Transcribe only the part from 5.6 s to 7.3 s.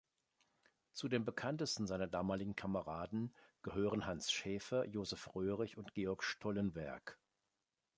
und Georg Stollenwerk.